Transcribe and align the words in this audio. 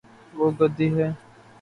وہ 0.33 0.47
گدی 0.59 0.87
ہے 0.95 1.07